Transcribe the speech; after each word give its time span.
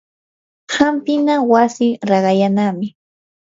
hampina 0.75 1.33
wasi 1.51 1.87
raqallanami. 2.09 2.87